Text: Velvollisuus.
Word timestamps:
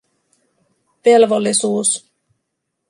Velvollisuus. 1.05 1.89